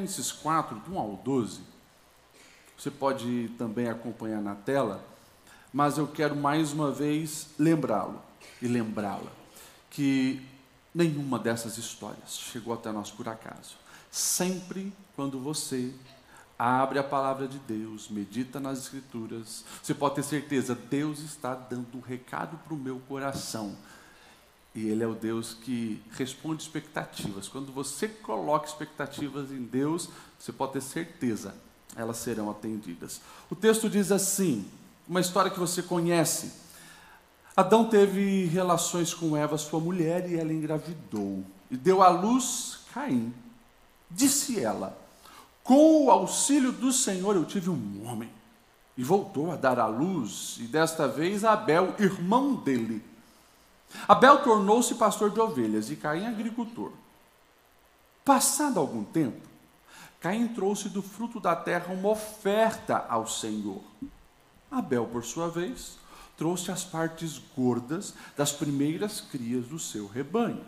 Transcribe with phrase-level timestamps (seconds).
[0.00, 1.60] Gênesis 4, do 1 ao 12.
[2.78, 5.04] Você pode também acompanhar na tela,
[5.70, 8.22] mas eu quero mais uma vez lembrá-lo
[8.62, 9.30] e lembrá-la
[9.90, 10.40] que
[10.94, 13.76] nenhuma dessas histórias chegou até nós por acaso.
[14.10, 15.92] Sempre quando você
[16.58, 21.98] abre a palavra de Deus, medita nas Escrituras, você pode ter certeza, Deus está dando
[21.98, 23.76] um recado para o meu coração.
[24.80, 27.48] E Ele é o Deus que responde expectativas.
[27.48, 30.08] Quando você coloca expectativas em Deus,
[30.38, 31.54] você pode ter certeza,
[31.94, 33.20] elas serão atendidas.
[33.50, 34.64] O texto diz assim:
[35.06, 36.52] uma história que você conhece.
[37.54, 41.44] Adão teve relações com Eva, sua mulher, e ela engravidou.
[41.70, 43.34] E deu à luz Caim.
[44.10, 44.96] Disse ela:
[45.62, 48.30] Com o auxílio do Senhor eu tive um homem.
[48.96, 53.09] E voltou a dar à luz, e desta vez Abel, irmão dele.
[54.06, 56.92] Abel tornou-se pastor de ovelhas e Caim agricultor.
[58.24, 59.40] Passado algum tempo,
[60.20, 63.82] Caim trouxe do fruto da terra uma oferta ao Senhor.
[64.70, 65.98] Abel, por sua vez,
[66.36, 70.64] trouxe as partes gordas das primeiras crias do seu rebanho.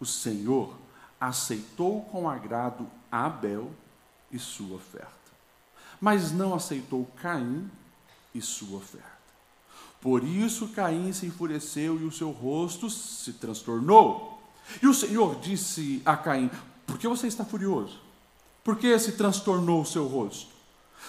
[0.00, 0.74] O Senhor
[1.20, 3.70] aceitou com agrado Abel
[4.30, 5.08] e sua oferta,
[6.00, 7.70] mas não aceitou Caim
[8.34, 9.13] e sua oferta.
[10.04, 14.38] Por isso Caim se enfureceu e o seu rosto se transtornou.
[14.82, 16.50] E o Senhor disse a Caim:
[16.86, 17.98] Por que você está furioso?
[18.62, 20.50] Por que se transtornou o seu rosto?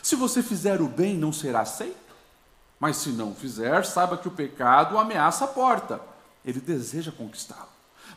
[0.01, 2.15] Se você fizer o bem, não será aceito?
[2.79, 5.99] Mas se não fizer, saiba que o pecado ameaça a porta.
[6.45, 7.67] Ele deseja conquistá-lo.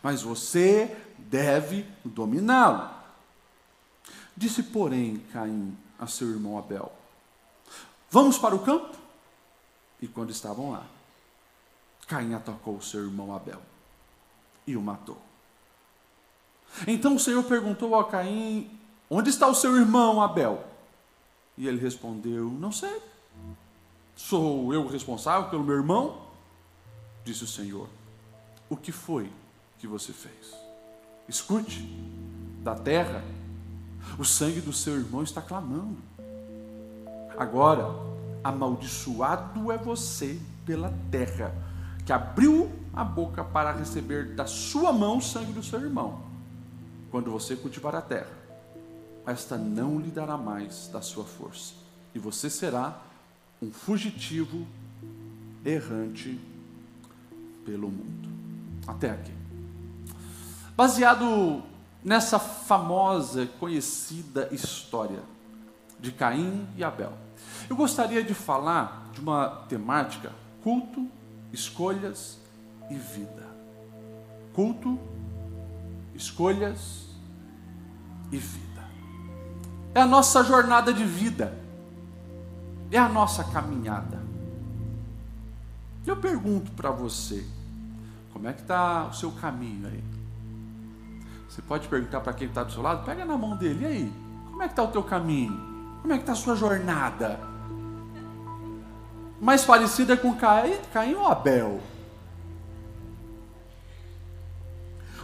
[0.00, 2.88] Mas você deve dominá-lo.
[4.36, 6.92] Disse, porém, Caim a seu irmão Abel:
[8.12, 9.07] Vamos para o campo?
[10.00, 10.86] E quando estavam lá,
[12.06, 13.60] Caim atacou seu irmão Abel
[14.66, 15.18] e o matou.
[16.86, 18.70] Então o Senhor perguntou a Caim:
[19.10, 20.64] Onde está o seu irmão Abel?
[21.56, 23.02] E ele respondeu: Não sei.
[24.16, 26.22] Sou eu responsável pelo meu irmão?
[27.24, 27.88] Disse o Senhor:
[28.68, 29.30] O que foi
[29.78, 30.54] que você fez?
[31.28, 31.82] Escute,
[32.62, 33.22] da terra,
[34.18, 35.96] o sangue do seu irmão está clamando.
[37.36, 37.86] Agora,
[38.42, 41.54] amaldiçoado é você pela terra,
[42.04, 46.20] que abriu a boca para receber da sua mão o sangue do seu irmão.
[47.10, 48.30] Quando você cultivar a terra,
[49.26, 51.74] esta não lhe dará mais da sua força,
[52.14, 53.00] e você será
[53.62, 54.66] um fugitivo
[55.64, 56.40] errante
[57.64, 58.28] pelo mundo.
[58.86, 59.32] Até aqui.
[60.76, 61.62] Baseado
[62.02, 65.22] nessa famosa, conhecida história
[66.00, 67.12] de Caim e Abel.
[67.68, 70.32] Eu gostaria de falar de uma temática:
[70.62, 71.06] culto,
[71.52, 72.38] escolhas
[72.90, 73.46] e vida.
[74.54, 74.98] Culto,
[76.14, 77.08] escolhas
[78.32, 78.84] e vida.
[79.94, 81.58] É a nossa jornada de vida,
[82.90, 84.22] é a nossa caminhada.
[86.06, 87.46] Eu pergunto para você,
[88.32, 90.02] como é que está o seu caminho aí?
[91.48, 94.12] Você pode perguntar para quem está do seu lado, pega na mão dele, e aí?
[94.50, 95.67] Como é que está o teu caminho?
[96.00, 97.48] Como é que está a sua jornada?
[99.40, 101.80] mais parecida com Caim, Caim ou Abel?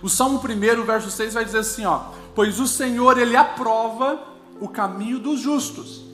[0.03, 4.23] O Salmo 1, verso 6 vai dizer assim, ó: "Pois o Senhor ele aprova
[4.61, 6.05] o caminho dos justos,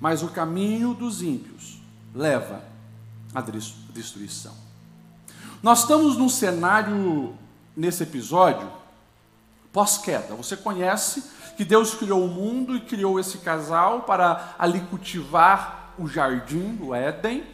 [0.00, 1.80] mas o caminho dos ímpios
[2.14, 2.62] leva
[3.34, 3.40] à
[3.92, 4.54] destruição."
[5.62, 7.34] Nós estamos num cenário
[7.76, 8.70] nesse episódio
[9.72, 10.34] pós-queda.
[10.34, 11.22] Você conhece
[11.60, 16.94] que Deus criou o mundo e criou esse casal para ali cultivar o jardim do
[16.94, 17.44] Éden,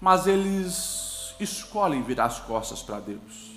[0.00, 3.52] mas eles escolhem virar as costas para Deus.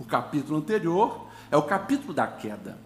[0.00, 2.76] O capítulo anterior é o capítulo da queda.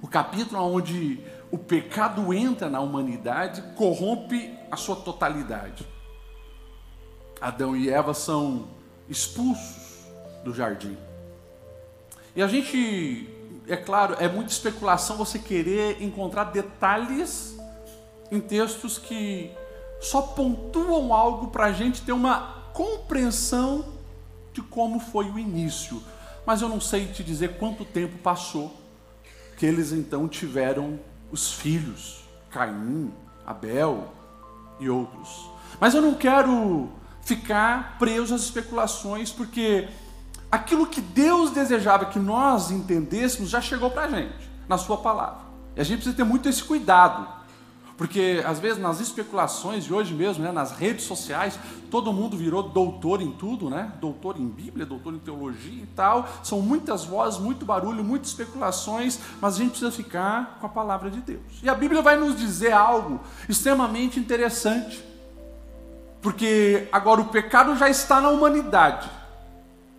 [0.00, 1.18] O capítulo onde
[1.50, 5.84] o pecado entra na humanidade, corrompe a sua totalidade.
[7.40, 8.68] Adão e Eva são
[9.08, 10.06] expulsos
[10.44, 10.96] do jardim.
[12.36, 13.28] E a gente,
[13.66, 17.56] é claro, é muita especulação você querer encontrar detalhes
[18.30, 19.50] em textos que
[20.00, 23.86] só pontuam algo para a gente ter uma compreensão
[24.52, 26.02] de como foi o início.
[26.44, 28.74] Mas eu não sei te dizer quanto tempo passou
[29.56, 30.98] que eles então tiveram
[31.30, 33.12] os filhos, Caim,
[33.46, 34.12] Abel
[34.78, 35.48] e outros.
[35.80, 36.90] Mas eu não quero
[37.22, 39.88] ficar preso às especulações, porque
[40.54, 45.44] aquilo que Deus desejava que nós entendêssemos já chegou para a gente, na Sua palavra.
[45.76, 47.26] E a gente precisa ter muito esse cuidado
[47.96, 51.58] Porque às vezes nas especulações de hoje mesmo, né, nas redes sociais,
[51.90, 53.92] todo mundo virou doutor em tudo, né?
[54.00, 56.28] Doutor em Bíblia, doutor em teologia e tal.
[56.42, 61.08] São muitas vozes, muito barulho, muitas especulações, mas a gente precisa ficar com a palavra
[61.08, 61.42] de Deus.
[61.62, 65.04] E a Bíblia vai nos dizer algo extremamente interessante.
[66.20, 69.08] Porque agora o pecado já está na humanidade.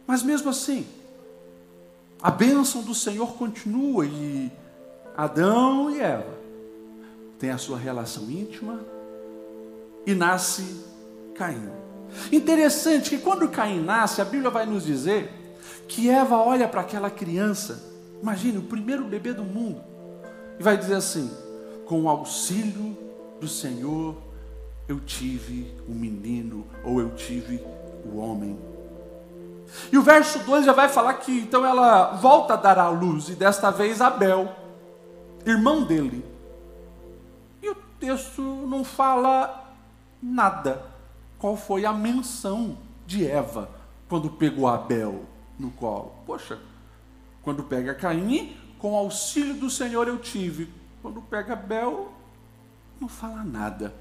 [0.08, 0.86] Mas mesmo assim,
[2.22, 4.52] a bênção do Senhor continua e
[5.16, 6.36] Adão e Eva
[7.40, 8.80] têm a sua relação íntima
[10.06, 10.84] e nasce
[11.36, 11.70] Caim.
[12.32, 15.32] Interessante que quando Caim nasce, a Bíblia vai nos dizer
[15.88, 17.84] que Eva olha para aquela criança,
[18.22, 19.82] imagine o primeiro bebê do mundo,
[20.60, 21.30] e vai dizer assim:
[21.86, 22.98] com o auxílio
[23.40, 24.16] do Senhor
[24.88, 27.60] eu tive o menino, ou eu tive
[28.06, 28.58] o homem.
[29.92, 33.30] E o verso 2 já vai falar que então ela volta a dar à luz,
[33.30, 34.54] e desta vez Abel,
[35.46, 36.26] irmão dele.
[37.62, 39.74] E o texto não fala
[40.22, 40.84] nada.
[41.38, 43.70] Qual foi a menção de Eva
[44.08, 45.26] quando pegou Abel
[45.60, 46.14] no colo?
[46.26, 46.60] Poxa,
[47.42, 50.72] quando pega Caim, com auxílio do Senhor eu tive.
[51.02, 52.12] Quando pega Abel,
[53.00, 53.94] não fala nada.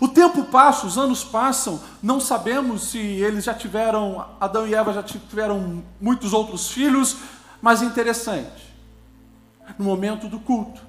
[0.00, 4.92] O tempo passa, os anos passam, não sabemos se eles já tiveram, Adão e Eva
[4.92, 7.16] já tiveram muitos outros filhos,
[7.62, 8.74] mas interessante,
[9.78, 10.80] no momento do culto,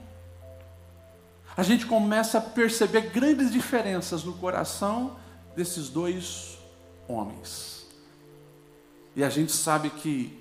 [1.56, 5.16] a gente começa a perceber grandes diferenças no coração
[5.56, 6.58] desses dois
[7.08, 7.88] homens.
[9.16, 10.38] E a gente sabe que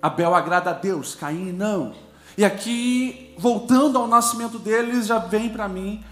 [0.00, 1.94] Abel agrada a Deus, Caim não.
[2.36, 6.02] E aqui, voltando ao nascimento deles, já vem para mim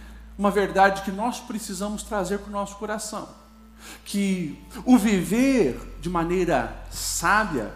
[0.40, 3.28] uma verdade que nós precisamos trazer para o nosso coração.
[4.06, 7.70] Que o viver de maneira sábia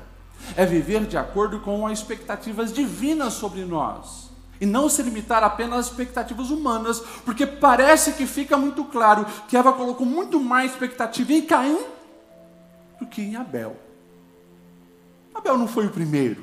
[0.57, 4.31] é viver de acordo com as expectativas divinas sobre nós.
[4.59, 9.59] E não se limitar apenas às expectativas humanas, porque parece que fica muito claro que
[9.59, 11.85] Eva colocou muito mais expectativa em Caim
[12.99, 13.77] do que em Abel.
[15.35, 16.43] Abel não foi o primeiro.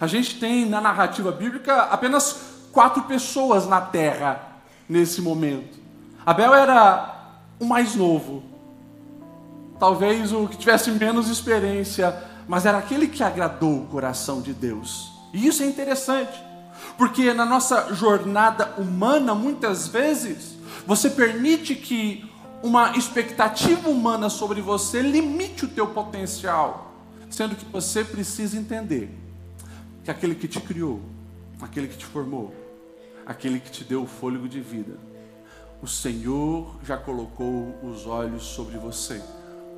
[0.00, 4.54] A gente tem na narrativa bíblica apenas quatro pessoas na terra
[4.88, 5.78] nesse momento.
[6.24, 8.42] Abel era o mais novo,
[9.78, 12.16] talvez o que tivesse menos experiência,
[12.48, 15.12] mas era aquele que agradou o coração de Deus.
[15.32, 16.40] E isso é interessante,
[16.96, 20.56] porque na nossa jornada humana, muitas vezes,
[20.86, 22.30] você permite que
[22.62, 26.94] uma expectativa humana sobre você limite o teu potencial,
[27.28, 29.10] sendo que você precisa entender
[30.04, 31.00] que aquele que te criou,
[31.60, 32.54] aquele que te formou,
[33.26, 34.96] aquele que te deu o fôlego de vida.
[35.82, 39.22] O Senhor já colocou os olhos sobre você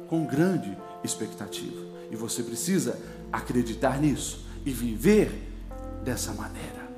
[0.09, 1.81] com grande expectativa.
[2.11, 2.99] E você precisa
[3.33, 5.51] acreditar nisso e viver
[6.05, 6.89] dessa maneira.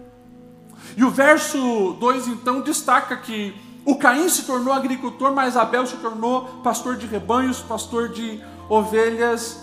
[0.97, 3.55] E o verso 2 então destaca que
[3.85, 9.61] o Caim se tornou agricultor, mas Abel se tornou pastor de rebanhos, pastor de ovelhas.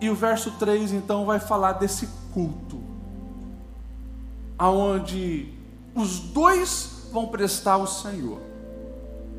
[0.00, 2.82] E o verso 3 então vai falar desse culto,
[4.58, 5.55] aonde
[5.96, 8.38] os dois vão prestar ao Senhor.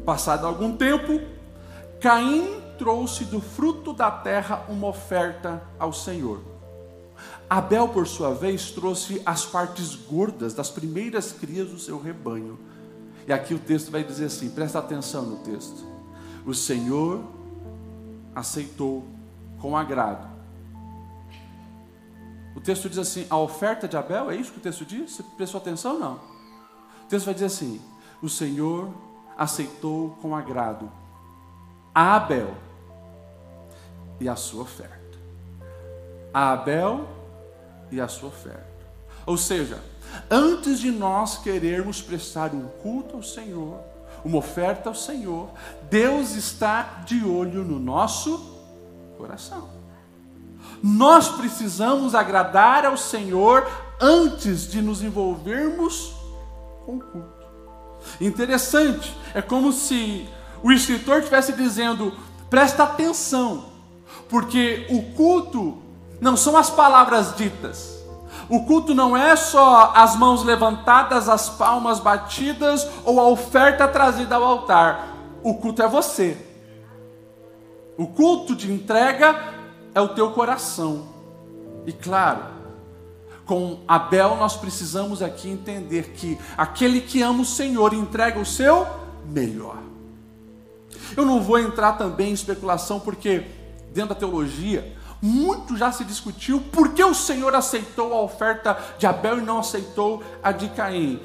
[0.03, 1.21] Passado algum tempo,
[2.01, 6.41] Caim trouxe do fruto da terra uma oferta ao Senhor.
[7.49, 12.59] Abel, por sua vez, trouxe as partes gordas das primeiras crias do seu rebanho.
[13.27, 15.85] E aqui o texto vai dizer assim: presta atenção no texto.
[16.45, 17.23] O Senhor
[18.35, 19.05] aceitou
[19.59, 20.27] com agrado.
[22.55, 25.11] O texto diz assim: a oferta de Abel, é isso que o texto diz?
[25.11, 25.99] Você prestou atenção?
[25.99, 26.36] Não.
[27.07, 27.81] Texto vai dizer assim:
[28.21, 28.89] o Senhor
[29.37, 30.91] aceitou com agrado
[31.93, 32.53] a Abel
[34.19, 34.95] e a sua oferta.
[36.33, 37.07] A Abel
[37.91, 38.65] e a sua oferta.
[39.25, 39.81] Ou seja,
[40.29, 43.79] antes de nós querermos prestar um culto ao Senhor,
[44.23, 45.49] uma oferta ao Senhor,
[45.89, 48.37] Deus está de olho no nosso
[49.17, 49.69] coração.
[50.81, 53.67] Nós precisamos agradar ao Senhor
[53.99, 56.13] antes de nos envolvermos
[56.87, 57.45] com o culto.
[58.21, 60.27] Interessante, é como se
[60.63, 62.13] o escritor estivesse dizendo:
[62.49, 63.65] presta atenção,
[64.29, 65.77] porque o culto
[66.21, 68.01] não são as palavras ditas,
[68.47, 74.35] o culto não é só as mãos levantadas, as palmas batidas ou a oferta trazida
[74.35, 75.09] ao altar,
[75.43, 76.37] o culto é você.
[77.97, 79.53] O culto de entrega
[79.93, 81.07] é o teu coração.
[81.85, 82.43] E claro,
[83.47, 88.85] com Abel, nós precisamos aqui entender que aquele que ama o Senhor entrega o seu
[89.25, 89.77] melhor.
[91.15, 93.45] Eu não vou entrar também em especulação, porque
[93.93, 99.07] dentro da teologia, muito já se discutiu por que o Senhor aceitou a oferta de
[99.07, 101.19] Abel e não aceitou a de Caim.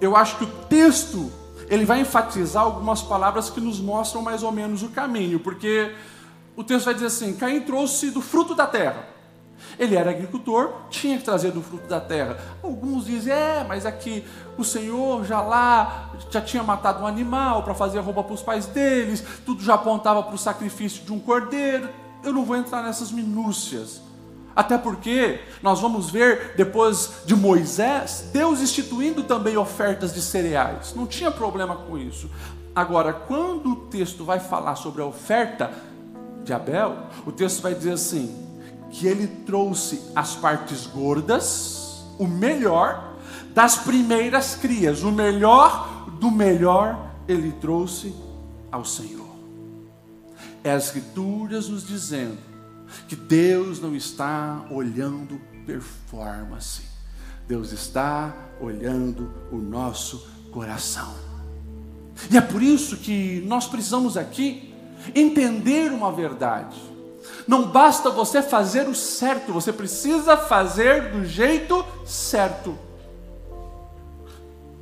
[0.00, 1.32] eu acho que o texto
[1.68, 5.94] ele vai enfatizar algumas palavras que nos mostram mais ou menos o caminho, porque
[6.56, 9.17] o texto vai dizer assim: Caim trouxe do fruto da terra.
[9.78, 12.38] Ele era agricultor, tinha que trazer do fruto da terra.
[12.62, 14.24] Alguns dizem, é, mas aqui
[14.56, 18.66] o Senhor já lá já tinha matado um animal para fazer roupa para os pais
[18.66, 21.88] deles, tudo já apontava para o sacrifício de um cordeiro.
[22.22, 24.02] Eu não vou entrar nessas minúcias.
[24.54, 30.92] Até porque nós vamos ver depois de Moisés, Deus instituindo também ofertas de cereais.
[30.96, 32.28] Não tinha problema com isso.
[32.74, 35.70] Agora, quando o texto vai falar sobre a oferta
[36.42, 38.47] de Abel, o texto vai dizer assim:
[38.90, 43.16] que ele trouxe as partes gordas, o melhor
[43.54, 48.14] das primeiras crias, o melhor do melhor ele trouxe
[48.70, 49.28] ao Senhor.
[50.64, 52.38] É as Escrituras nos dizendo
[53.06, 56.82] que Deus não está olhando performance,
[57.46, 61.14] Deus está olhando o nosso coração.
[62.30, 64.74] E é por isso que nós precisamos aqui
[65.14, 66.76] entender uma verdade.
[67.48, 72.76] Não basta você fazer o certo, você precisa fazer do jeito certo.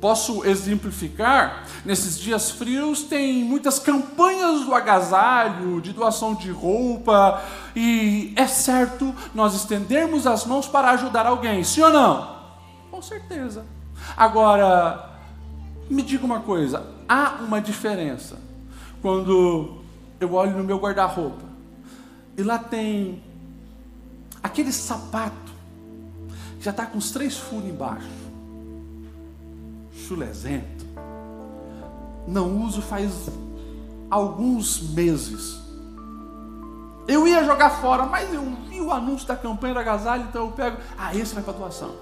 [0.01, 1.63] Posso exemplificar?
[1.85, 7.41] Nesses dias frios tem muitas campanhas do agasalho, de doação de roupa,
[7.73, 12.35] e é certo nós estendermos as mãos para ajudar alguém, sim ou não?
[12.91, 13.65] Com certeza.
[14.17, 15.09] Agora,
[15.89, 18.37] me diga uma coisa: há uma diferença
[19.01, 19.77] quando
[20.19, 21.46] eu olho no meu guarda-roupa
[22.37, 23.23] e lá tem
[24.43, 25.51] aquele sapato
[26.59, 28.07] que já está com os três furos embaixo
[30.07, 30.85] chulezento.
[32.27, 33.29] Não uso faz
[34.09, 35.59] alguns meses.
[37.07, 40.51] Eu ia jogar fora, mas eu vi o anúncio da campanha da agasalho, então eu
[40.51, 40.77] pego.
[40.97, 41.95] Ah, esse vai para doação.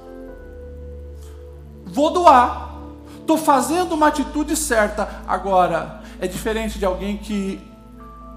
[1.85, 2.75] Vou doar.
[3.21, 5.23] Estou fazendo uma atitude certa.
[5.27, 7.59] Agora, é diferente de alguém que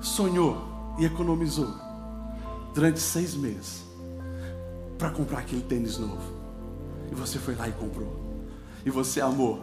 [0.00, 1.87] sonhou e economizou
[2.74, 3.82] durante seis meses
[4.98, 6.38] para comprar aquele tênis novo.
[7.10, 8.28] E você foi lá e comprou
[8.88, 9.60] e você amou,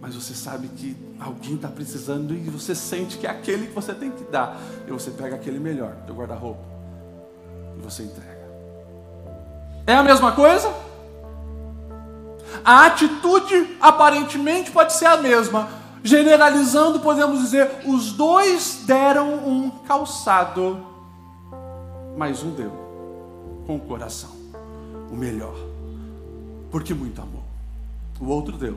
[0.00, 3.92] mas você sabe que alguém está precisando e você sente que é aquele que você
[3.92, 6.62] tem que dar, e você pega aquele melhor, teu guarda-roupa,
[7.76, 8.40] e você entrega.
[9.86, 10.72] É a mesma coisa?
[12.64, 15.68] A atitude aparentemente pode ser a mesma.
[16.02, 20.86] Generalizando, podemos dizer: os dois deram um calçado,
[22.20, 22.70] mas um deu
[23.66, 24.28] com o coração,
[25.10, 25.56] o melhor,
[26.70, 27.40] porque muito amor
[28.20, 28.76] o outro deu,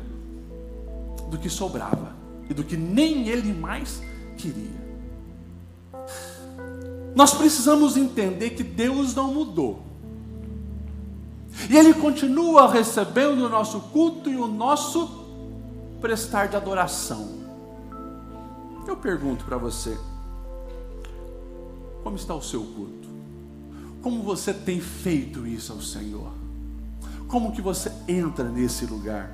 [1.30, 2.16] do que sobrava
[2.50, 4.02] e do que nem ele mais
[4.38, 4.82] queria.
[7.14, 9.84] Nós precisamos entender que Deus não mudou.
[11.70, 15.26] E Ele continua recebendo o nosso culto e o nosso
[16.00, 17.28] prestar de adoração.
[18.88, 19.98] Eu pergunto para você:
[22.04, 23.03] como está o seu culto?
[24.04, 26.34] Como você tem feito isso ao Senhor?
[27.30, 29.32] Como que você entra nesse lugar?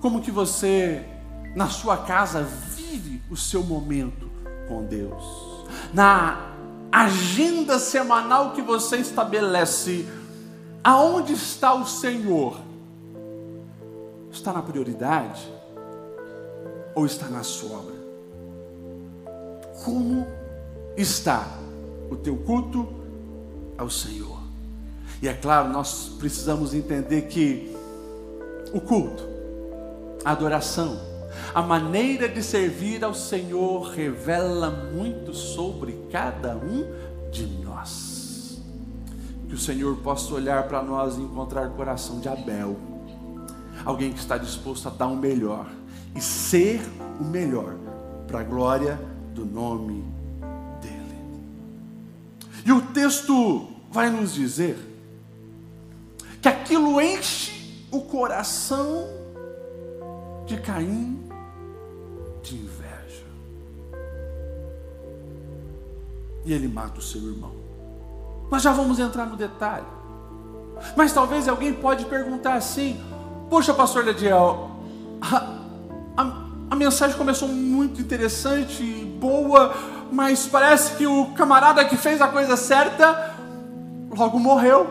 [0.00, 1.06] Como que você
[1.54, 4.28] na sua casa vive o seu momento
[4.66, 5.24] com Deus?
[5.94, 6.50] Na
[6.90, 10.08] agenda semanal que você estabelece,
[10.82, 12.60] aonde está o Senhor?
[14.28, 15.48] Está na prioridade
[16.96, 17.94] ou está na sobra?
[19.84, 20.26] Como
[20.96, 21.46] está
[22.10, 22.97] o teu culto
[23.78, 24.38] ao Senhor?
[25.22, 27.74] E é claro, nós precisamos entender que
[28.72, 29.24] o culto,
[30.24, 31.00] a adoração,
[31.54, 36.84] a maneira de servir ao Senhor revela muito sobre cada um
[37.30, 38.60] de nós.
[39.48, 42.76] Que o Senhor possa olhar para nós e encontrar o coração de Abel,
[43.84, 45.66] alguém que está disposto a dar o melhor
[46.14, 46.80] e ser
[47.18, 47.74] o melhor
[48.26, 49.00] para a glória
[49.34, 50.17] do nome dEle.
[52.68, 54.76] E o texto vai nos dizer
[56.42, 59.08] que aquilo enche o coração
[60.44, 61.18] de Caim
[62.42, 63.24] de inveja.
[66.44, 67.54] E ele mata o seu irmão.
[68.50, 69.86] Nós já vamos entrar no detalhe.
[70.94, 73.00] Mas talvez alguém pode perguntar assim:
[73.48, 74.72] Poxa, pastor Lediel,
[75.22, 75.58] a,
[76.18, 78.84] a, a mensagem começou muito interessante,
[79.18, 79.74] boa,
[80.10, 83.34] mas parece que o camarada que fez a coisa certa
[84.16, 84.86] logo morreu.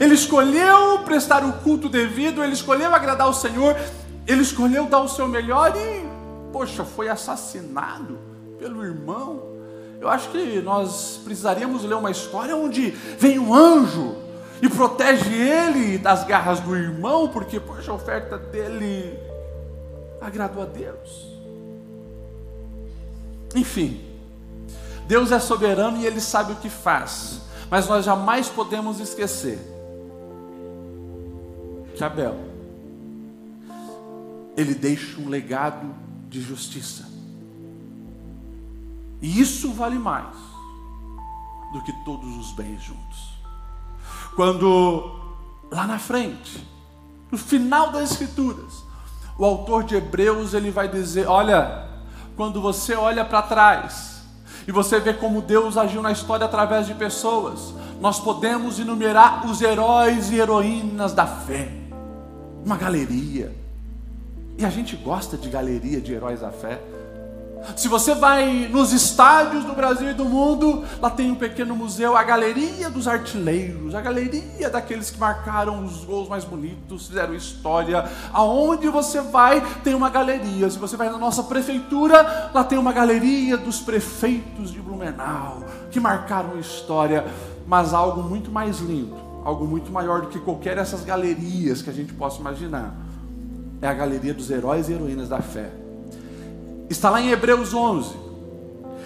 [0.00, 3.76] Ele escolheu prestar o culto devido, ele escolheu agradar o Senhor,
[4.26, 6.04] ele escolheu dar o seu melhor e,
[6.52, 8.18] poxa, foi assassinado
[8.58, 9.50] pelo irmão.
[10.00, 14.16] Eu acho que nós precisaríamos ler uma história onde vem um anjo
[14.62, 19.18] e protege ele das garras do irmão, porque poxa, a oferta dele
[20.20, 21.29] agradou a Deus.
[23.54, 24.00] Enfim,
[25.06, 29.58] Deus é soberano e ele sabe o que faz, mas nós jamais podemos esquecer
[31.96, 32.36] que Abel
[34.56, 35.94] ele deixa um legado
[36.28, 37.08] de justiça.
[39.20, 40.36] E isso vale mais
[41.72, 43.34] do que todos os bens juntos.
[44.34, 45.18] Quando
[45.70, 46.66] lá na frente,
[47.30, 48.84] no final das escrituras,
[49.36, 51.89] o autor de Hebreus ele vai dizer: "Olha,
[52.40, 54.22] quando você olha para trás
[54.66, 59.60] e você vê como Deus agiu na história através de pessoas, nós podemos enumerar os
[59.60, 61.70] heróis e heroínas da fé.
[62.64, 63.54] Uma galeria.
[64.56, 66.80] E a gente gosta de galeria de heróis da fé.
[67.76, 72.16] Se você vai nos estádios do Brasil e do mundo, lá tem um pequeno museu,
[72.16, 78.04] a galeria dos artilheiros, a galeria daqueles que marcaram os gols mais bonitos, fizeram história.
[78.32, 80.70] Aonde você vai, tem uma galeria.
[80.70, 86.00] Se você vai na nossa prefeitura, lá tem uma galeria dos prefeitos de Blumenau, que
[86.00, 87.24] marcaram história.
[87.66, 91.92] Mas algo muito mais lindo, algo muito maior do que qualquer dessas galerias que a
[91.92, 92.94] gente possa imaginar,
[93.82, 95.70] é a galeria dos heróis e heroínas da fé
[96.90, 98.16] Está lá em Hebreus 11.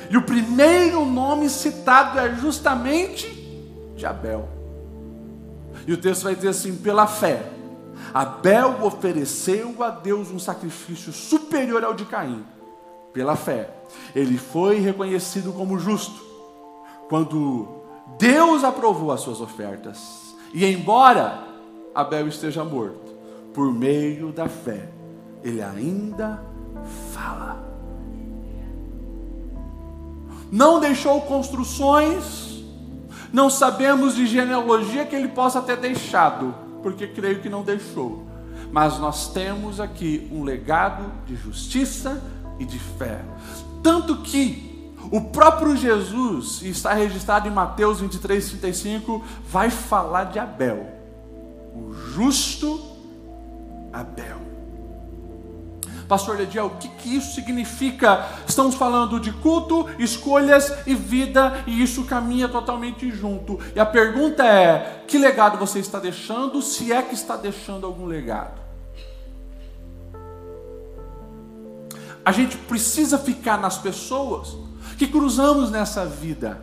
[0.09, 3.29] E o primeiro nome citado é justamente
[3.95, 4.49] de Abel.
[5.87, 7.43] E o texto vai dizer assim: pela fé,
[8.13, 12.43] Abel ofereceu a Deus um sacrifício superior ao de Caim.
[13.13, 13.71] Pela fé,
[14.15, 16.25] ele foi reconhecido como justo
[17.09, 17.69] quando
[18.19, 20.35] Deus aprovou as suas ofertas.
[20.55, 21.45] E embora
[21.95, 23.15] Abel esteja morto,
[23.53, 24.89] por meio da fé,
[25.43, 26.43] ele ainda
[27.13, 27.64] fala
[30.55, 32.63] não deixou construções,
[33.33, 38.25] não sabemos de genealogia que ele possa ter deixado, porque creio que não deixou.
[38.71, 42.23] Mas nós temos aqui um legado de justiça
[42.61, 43.21] e de fé.
[43.83, 50.39] Tanto que o próprio Jesus, e está registrado em Mateus 23, 35, vai falar de
[50.39, 50.87] Abel,
[51.75, 52.81] o justo
[53.93, 54.54] Abel.
[56.09, 58.27] Pastor Lediel, o que, que isso significa?
[58.47, 63.59] Estamos falando de culto, escolhas e vida, e isso caminha totalmente junto.
[63.75, 68.07] E a pergunta é: que legado você está deixando, se é que está deixando algum
[68.07, 68.63] legado?
[72.25, 74.57] A gente precisa ficar nas pessoas
[74.97, 76.61] que cruzamos nessa vida.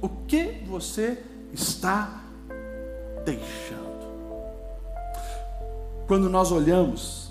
[0.00, 2.22] O que você está
[3.24, 3.82] deixando?
[6.06, 7.21] Quando nós olhamos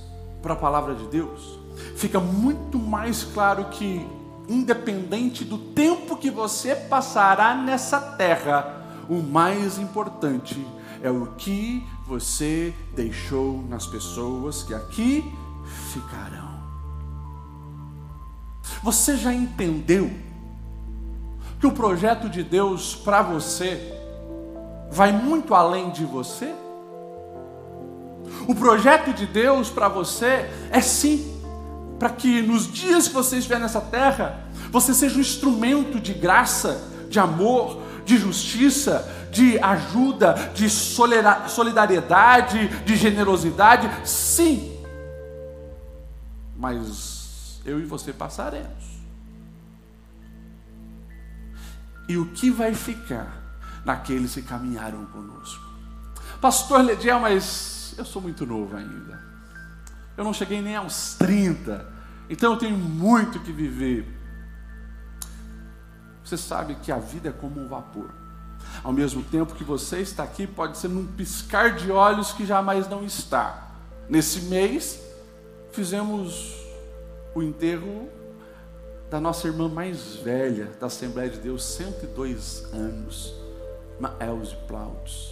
[0.42, 1.60] para a palavra de Deus,
[1.96, 4.06] fica muito mais claro que,
[4.48, 10.66] independente do tempo que você passará nessa terra, o mais importante
[11.02, 15.24] é o que você deixou nas pessoas que aqui
[15.92, 16.62] ficarão.
[18.84, 20.12] Você já entendeu
[21.60, 23.94] que o projeto de Deus para você
[24.92, 26.54] vai muito além de você?
[28.48, 31.40] O projeto de Deus para você é sim,
[32.00, 36.82] para que nos dias que você estiver nessa terra, você seja um instrumento de graça,
[37.10, 44.78] de amor, de justiça, de ajuda, de solidariedade, de generosidade, sim.
[46.58, 48.92] Mas eu e você passaremos.
[52.08, 53.42] E o que vai ficar
[53.86, 55.64] naqueles que caminharam conosco?
[56.42, 59.20] Pastor Lediel, mas eu sou muito novo ainda.
[60.18, 61.86] Eu não cheguei nem aos 30.
[62.30, 64.06] Então eu tenho muito que viver.
[66.24, 68.10] Você sabe que a vida é como um vapor.
[68.84, 72.88] Ao mesmo tempo que você está aqui, pode ser num piscar de olhos que jamais
[72.88, 73.70] não está.
[74.08, 75.02] Nesse mês,
[75.72, 76.56] fizemos
[77.34, 78.10] o enterro
[79.10, 83.34] da nossa irmã mais velha da Assembleia de Deus, 102 anos,
[84.00, 85.31] Maelze Plautos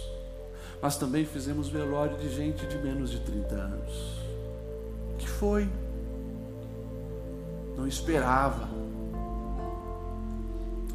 [0.82, 3.92] mas também fizemos velório de gente de menos de 30 anos.
[5.18, 5.68] Que foi?
[7.76, 8.68] Não esperava.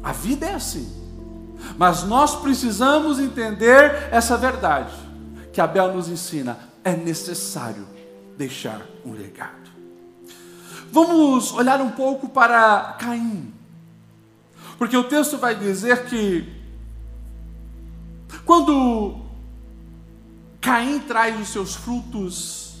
[0.02, 1.04] A vida é assim.
[1.76, 4.94] Mas nós precisamos entender essa verdade
[5.52, 6.58] que Abel nos ensina.
[6.84, 7.86] É necessário
[8.36, 9.70] deixar um legado.
[10.92, 13.52] Vamos olhar um pouco para Caim.
[14.78, 16.54] Porque o texto vai dizer que
[18.44, 19.25] quando
[20.66, 22.74] Caim traz os seus frutos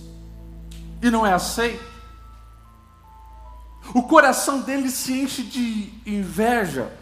[1.00, 1.84] e não é aceito.
[3.94, 6.92] O coração dele se enche de inveja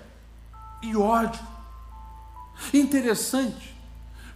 [0.83, 1.41] e ódio.
[2.75, 3.75] Interessante,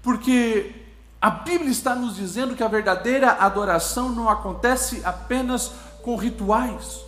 [0.03, 0.75] Porque
[1.21, 5.71] a Bíblia está nos dizendo que a verdadeira adoração não acontece apenas
[6.03, 7.05] com rituais,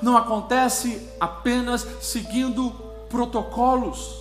[0.00, 2.70] não acontece apenas seguindo
[3.10, 4.19] protocolos.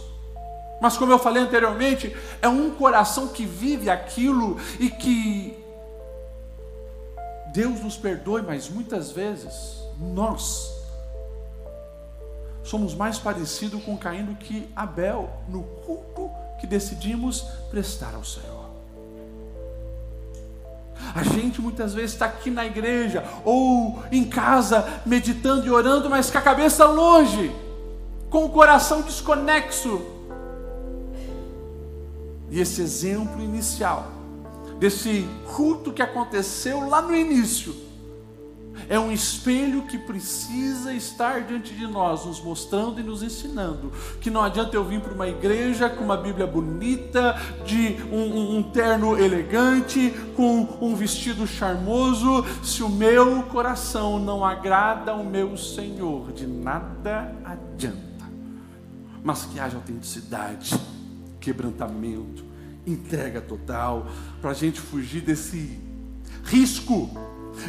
[0.82, 5.58] Mas, como eu falei anteriormente, é um coração que vive aquilo e que
[7.52, 10.72] Deus nos perdoe, mas muitas vezes nós
[12.64, 18.70] somos mais parecidos com Caim do que Abel no culto que decidimos prestar ao Senhor.
[21.16, 26.30] A gente muitas vezes está aqui na igreja ou em casa meditando e orando, mas
[26.30, 27.52] com a cabeça longe,
[28.30, 30.19] com o coração desconexo.
[32.52, 34.12] E esse exemplo inicial
[34.80, 37.76] desse culto que aconteceu lá no início,
[38.88, 44.30] é um espelho que precisa estar diante de nós, nos mostrando e nos ensinando que
[44.30, 47.36] não adianta eu vir para uma igreja com uma Bíblia bonita,
[47.66, 55.12] de um, um, terno elegante, com um vestido charmoso, se o meu coração não agrada
[55.12, 58.00] ao meu Senhor, de nada adianta.
[59.22, 60.80] Mas que haja autenticidade,
[61.50, 62.46] quebrantamento,
[62.86, 64.06] entrega total,
[64.40, 65.80] para a gente fugir desse
[66.44, 67.10] risco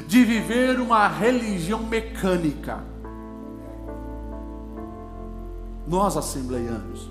[0.06, 2.84] de viver uma religião mecânica.
[5.86, 7.08] Nós, assembleianos,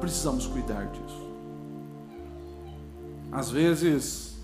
[0.00, 1.30] precisamos cuidar disso.
[3.30, 4.38] Às vezes,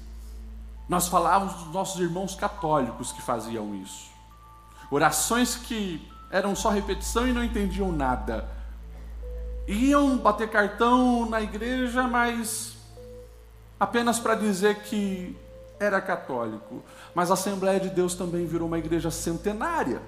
[0.88, 4.11] nós falávamos dos nossos irmãos católicos que faziam isso.
[4.90, 8.49] Orações que eram só repetição e não entendiam nada.
[9.67, 12.77] Iam bater cartão na igreja, mas
[13.79, 15.37] apenas para dizer que
[15.79, 16.83] era católico.
[17.15, 20.01] Mas a Assembleia de Deus também virou uma igreja centenária.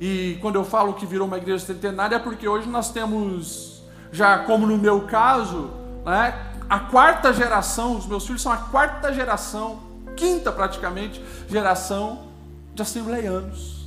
[0.00, 4.38] E quando eu falo que virou uma igreja centenária é porque hoje nós temos, já
[4.44, 5.70] como no meu caso,
[6.04, 9.80] né, a quarta geração, os meus filhos são a quarta geração,
[10.16, 12.28] quinta praticamente, geração
[12.74, 13.77] de assembleianos.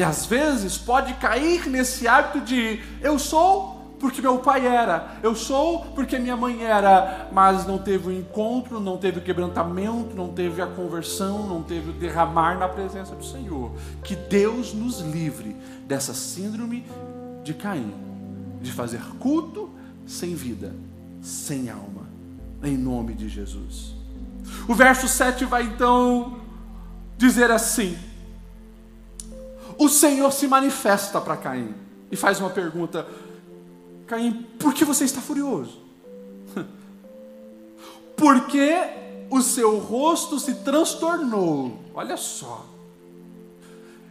[0.00, 5.36] E às vezes pode cair nesse hábito de eu sou porque meu pai era, eu
[5.36, 10.32] sou porque minha mãe era, mas não teve o encontro, não teve o quebrantamento, não
[10.32, 13.72] teve a conversão, não teve o derramar na presença do Senhor.
[14.02, 15.54] Que Deus nos livre
[15.86, 16.86] dessa síndrome
[17.44, 17.92] de Caim,
[18.62, 19.68] de fazer culto
[20.06, 20.74] sem vida,
[21.20, 22.08] sem alma,
[22.64, 23.94] em nome de Jesus.
[24.66, 26.40] O verso 7 vai então
[27.18, 27.98] dizer assim:
[29.80, 31.74] O Senhor se manifesta para Caim
[32.10, 33.06] e faz uma pergunta
[34.06, 35.80] Caim, por que você está furioso?
[38.14, 38.74] Porque
[39.30, 41.78] o seu rosto se transtornou.
[41.94, 42.66] Olha só.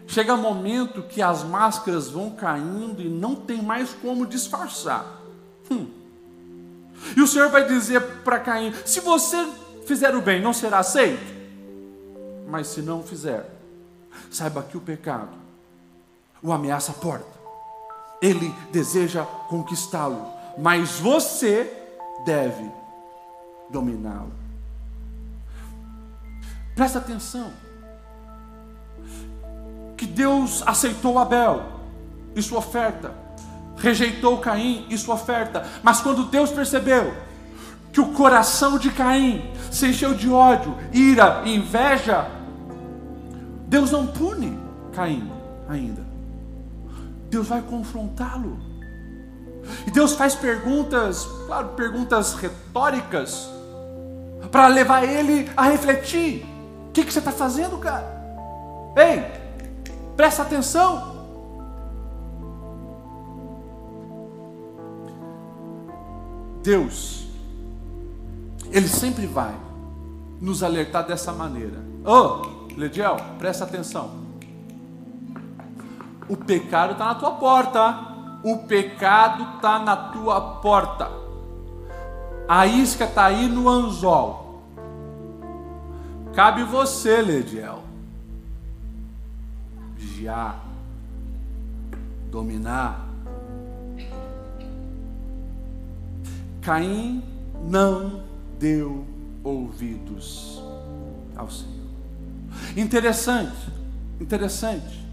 [0.08, 5.22] Chega um momento que as máscaras vão caindo e não tem mais como disfarçar.
[5.70, 5.86] Hum.
[7.16, 9.48] E o Senhor vai dizer para Caim: se você
[9.86, 11.32] fizer o bem, não será aceito.
[12.48, 13.48] Mas se não fizer,
[14.32, 15.39] saiba que o pecado
[16.42, 17.40] o ameaça a porta
[18.22, 21.72] ele deseja conquistá-lo, mas você
[22.26, 22.70] deve
[23.70, 24.32] dominá-lo.
[26.76, 27.52] Presta atenção.
[29.96, 31.64] Que Deus aceitou Abel
[32.36, 33.14] e sua oferta,
[33.78, 37.14] rejeitou Caim e sua oferta, mas quando Deus percebeu
[37.92, 42.30] que o coração de Caim se encheu de ódio, ira e inveja,
[43.68, 44.58] Deus não pune
[44.94, 45.30] Caim
[45.68, 46.09] ainda.
[47.30, 48.58] Deus vai confrontá-lo.
[49.86, 53.50] E Deus faz perguntas, claro, perguntas retóricas,
[54.52, 56.46] para levar ele a refletir:
[56.88, 58.06] o que, que você está fazendo, cara?
[58.96, 59.24] Ei,
[60.16, 61.20] presta atenção.
[66.64, 67.28] Deus,
[68.72, 69.56] Ele sempre vai
[70.42, 71.80] nos alertar dessa maneira.
[72.06, 74.19] Oh, Lediel, presta atenção.
[76.30, 78.00] O pecado está na tua porta.
[78.44, 81.10] O pecado está na tua porta.
[82.48, 84.64] A isca está aí no anzol.
[86.34, 87.82] Cabe você, Lediel.
[89.96, 90.64] Vigiar.
[92.32, 93.08] Dominar.
[96.62, 97.24] Caim
[97.64, 98.22] não
[98.60, 99.06] deu
[99.44, 100.62] ouvidos
[101.36, 101.88] ao Senhor.
[102.76, 103.72] Interessante,
[104.20, 105.09] interessante.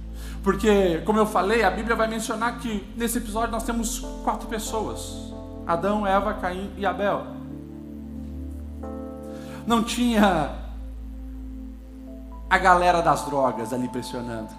[0.46, 5.34] Porque, como eu falei, a Bíblia vai mencionar que nesse episódio nós temos quatro pessoas:
[5.66, 7.26] Adão, Eva, Caim e Abel.
[9.66, 10.56] Não tinha
[12.48, 14.54] a galera das drogas ali pressionando.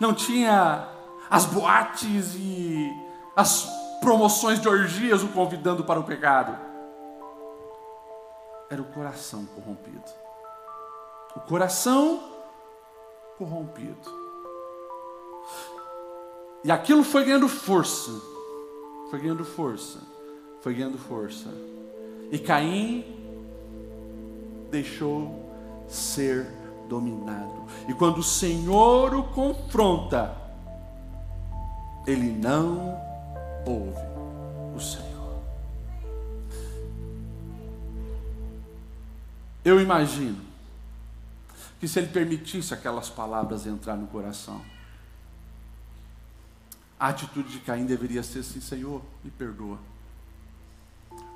[0.00, 0.88] Não tinha
[1.28, 2.90] as boates e
[3.36, 3.68] as
[4.00, 6.56] promoções de orgias o convidando para o pecado.
[8.70, 10.10] Era o coração corrompido.
[11.36, 12.37] O coração
[13.38, 14.18] corrompido.
[16.64, 18.10] E aquilo foi ganhando força.
[19.08, 20.00] Foi ganhando força.
[20.60, 21.48] Foi ganhando força.
[22.32, 23.04] E Caim
[24.70, 25.48] deixou
[25.88, 26.46] ser
[26.88, 27.64] dominado.
[27.88, 30.36] E quando o Senhor o confronta,
[32.06, 33.00] ele não
[33.64, 35.08] ouve o Senhor.
[39.64, 40.47] Eu imagino
[41.78, 44.60] que se ele permitisse aquelas palavras entrar no coração,
[46.98, 49.78] a atitude de Caim deveria ser assim: Senhor, me perdoa.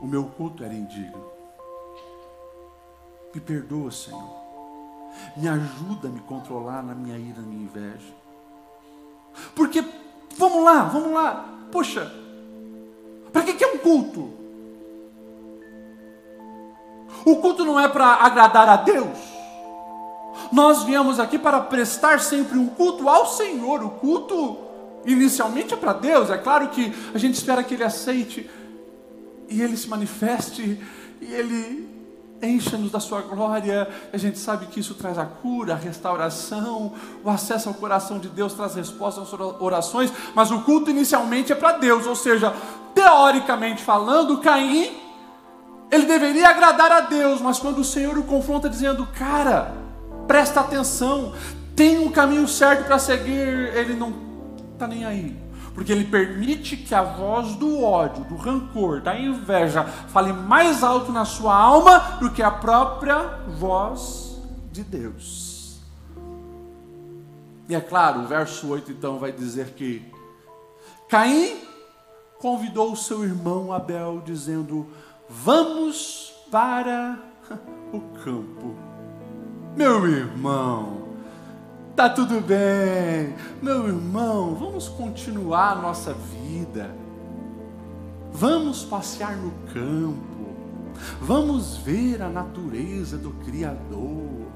[0.00, 1.24] O meu culto era indigno.
[3.32, 4.42] Me perdoa, Senhor.
[5.36, 8.12] Me ajuda a me controlar na minha ira, na minha inveja.
[9.54, 9.84] Porque,
[10.36, 11.48] vamos lá, vamos lá.
[11.70, 12.10] Poxa,
[13.32, 14.42] para que, que é um culto?
[17.24, 19.31] O culto não é para agradar a Deus.
[20.52, 23.82] Nós viemos aqui para prestar sempre um culto ao Senhor.
[23.82, 24.58] O culto
[25.06, 26.28] inicialmente é para Deus.
[26.28, 28.48] É claro que a gente espera que Ele aceite
[29.48, 30.78] e Ele se manifeste
[31.22, 31.88] e Ele
[32.42, 33.88] encha-nos da sua glória.
[34.12, 36.92] A gente sabe que isso traz a cura, a restauração,
[37.24, 41.54] o acesso ao coração de Deus traz resposta às orações, mas o culto inicialmente é
[41.54, 42.52] para Deus, ou seja,
[42.94, 44.90] teoricamente falando, Caim,
[45.90, 49.81] ele deveria agradar a Deus, mas quando o Senhor o confronta dizendo, cara,
[50.32, 51.34] presta atenção,
[51.76, 54.14] tem um caminho certo para seguir, ele não
[54.72, 55.42] está nem aí
[55.74, 61.10] porque ele permite que a voz do ódio, do rancor, da inveja fale mais alto
[61.10, 64.38] na sua alma do que a própria voz
[64.70, 65.80] de Deus.
[67.70, 70.02] E é claro, o verso 8 então vai dizer que
[71.08, 71.56] Caim
[72.38, 74.86] convidou o seu irmão Abel, dizendo:
[75.26, 77.18] Vamos para
[77.94, 78.91] o campo.
[79.76, 81.02] Meu irmão,
[81.94, 86.90] Tá tudo bem, meu irmão, vamos continuar a nossa vida.
[88.32, 90.56] Vamos passear no campo.
[91.20, 94.46] Vamos ver a natureza do Criador.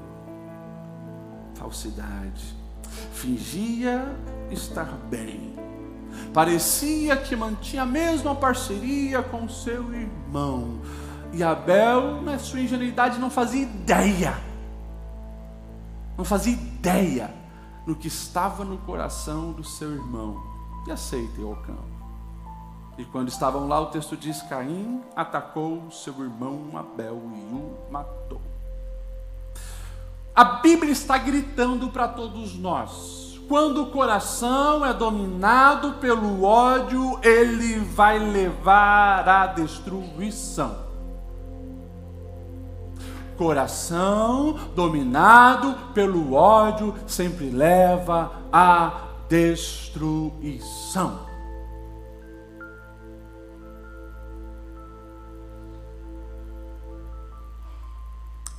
[1.53, 2.55] Falsidade.
[3.13, 4.03] Fingia
[4.49, 5.53] estar bem.
[6.33, 10.81] Parecia que mantinha a mesma parceria com seu irmão.
[11.31, 14.46] E Abel, na sua ingenuidade, não fazia ideia
[16.17, 17.33] não fazia ideia
[17.85, 20.43] no que estava no coração do seu irmão
[20.87, 21.97] e aceita o campo.
[22.97, 28.41] E quando estavam lá, o texto diz: Caim atacou seu irmão Abel e o matou.
[30.35, 37.77] A Bíblia está gritando para todos nós: quando o coração é dominado pelo ódio, ele
[37.79, 40.86] vai levar à destruição
[43.37, 51.27] coração dominado pelo ódio sempre leva à destruição.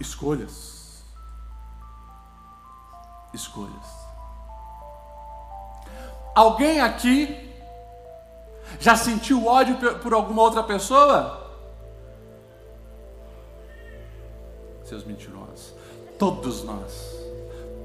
[0.01, 1.05] Escolhas.
[3.35, 3.99] Escolhas.
[6.35, 7.49] Alguém aqui
[8.79, 11.48] já sentiu ódio por alguma outra pessoa?
[14.89, 15.75] Seus mentirosos.
[16.19, 17.17] Todos nós.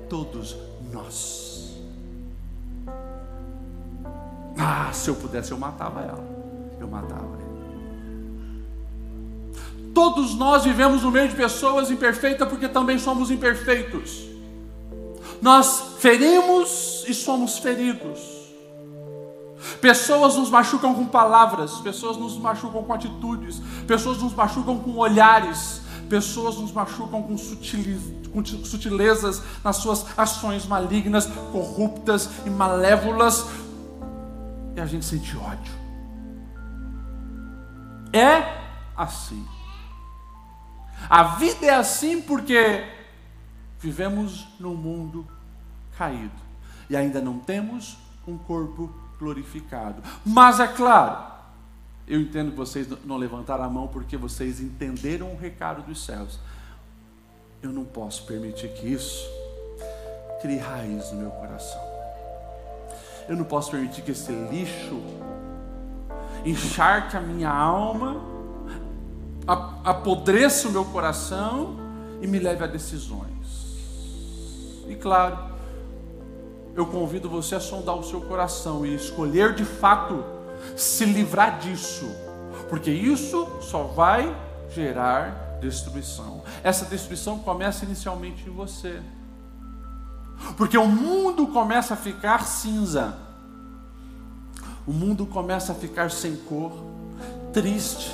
[0.09, 0.55] Todos
[0.91, 1.73] nós.
[4.57, 6.23] Ah, se eu pudesse, eu matava ela.
[6.79, 7.43] Eu matava ele.
[9.93, 14.23] Todos nós vivemos no meio de pessoas imperfeitas porque também somos imperfeitos.
[15.41, 18.19] Nós ferimos e somos feridos.
[19.79, 25.81] Pessoas nos machucam com palavras, pessoas nos machucam com atitudes, pessoas nos machucam com olhares,
[26.13, 33.47] Pessoas nos machucam com, sutilezas nas suas ações malignas, corruptas e malévolas,
[34.75, 35.73] e a gente sente ódio.
[38.13, 38.61] É
[38.95, 39.43] assim.
[41.09, 42.85] A vida é assim porque
[43.79, 45.27] vivemos num mundo
[45.97, 46.29] caído
[46.91, 47.97] e ainda não temos
[48.27, 50.03] um corpo glorificado.
[50.23, 51.32] Mas é claro,
[52.07, 56.39] eu entendo que vocês não levantaram a mão porque vocês entenderam o recado dos céus.
[57.61, 59.25] Eu não posso permitir que isso
[60.41, 61.81] crie raiz no meu coração.
[63.27, 65.01] Eu não posso permitir que esse lixo
[66.45, 68.21] encharque a minha alma,
[69.85, 71.77] apodreça o meu coração
[72.21, 73.23] e me leve a decisões.
[74.89, 75.37] E claro,
[76.75, 80.32] eu convido você a sondar o seu coração e escolher de fato
[80.75, 82.09] se livrar disso,
[82.69, 84.35] porque isso só vai
[84.69, 86.43] gerar destruição.
[86.63, 89.01] Essa destruição começa inicialmente em você.
[90.57, 93.15] Porque o mundo começa a ficar cinza.
[94.85, 96.73] O mundo começa a ficar sem cor,
[97.53, 98.11] triste.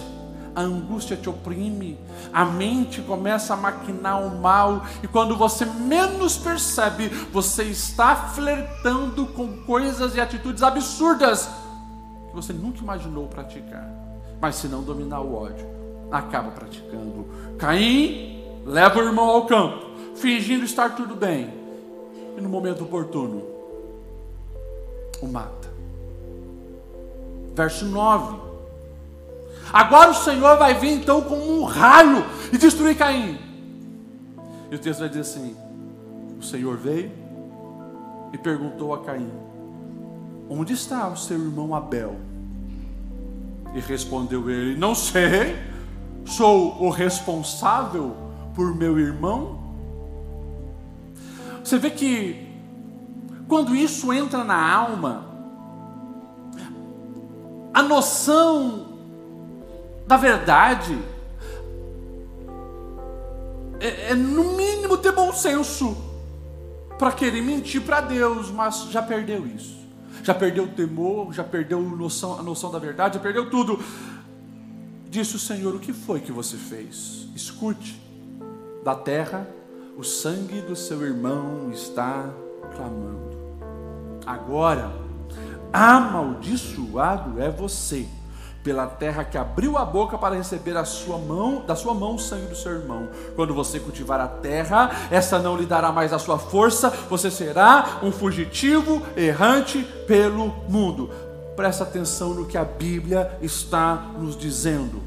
[0.56, 1.98] A angústia te oprime,
[2.34, 9.28] a mente começa a maquinar o mal, e quando você menos percebe, você está flertando
[9.28, 11.48] com coisas e atitudes absurdas
[12.42, 13.90] você nunca imaginou praticar.
[14.42, 15.66] Mas se não dominar o ódio,
[16.12, 17.28] acaba praticando.
[17.58, 21.54] Caim leva o irmão ao campo, fingindo estar tudo bem,
[22.38, 23.44] e no momento oportuno,
[25.22, 25.70] o mata.
[27.56, 28.50] Verso 9.
[29.72, 33.38] Agora o Senhor vai vir então com um raio e destruir Caim.
[34.72, 35.56] E o texto vai dizer assim:
[36.40, 37.12] O Senhor veio
[38.34, 39.30] e perguntou a Caim:
[40.50, 42.29] Onde está o seu irmão Abel?
[43.74, 45.56] E respondeu ele: Não sei,
[46.26, 48.16] sou o responsável
[48.56, 49.60] por meu irmão.
[51.64, 52.48] Você vê que
[53.48, 55.26] quando isso entra na alma,
[57.74, 58.88] a noção
[60.08, 60.98] da verdade
[63.80, 65.96] é, é no mínimo ter bom senso
[66.98, 69.78] para querer mentir para Deus, mas já perdeu isso.
[70.24, 73.80] Já perdeu o temor, já perdeu a noção, a noção da verdade, já perdeu tudo.
[75.10, 77.28] Disse o Senhor: O que foi que você fez?
[77.36, 78.02] Escute,
[78.84, 79.48] da terra
[80.00, 82.34] o sangue do seu irmão está
[82.74, 83.38] clamando.
[84.26, 84.90] Agora,
[85.74, 88.08] amaldiçoado é você
[88.64, 92.20] pela terra que abriu a boca para receber a sua mão, da sua mão o
[92.20, 93.08] sangue do seu irmão.
[93.36, 98.00] Quando você cultivar a terra, essa não lhe dará mais a sua força, você será
[98.04, 101.10] um fugitivo errante pelo mundo.
[101.56, 105.02] Presta atenção no que a Bíblia está nos dizendo.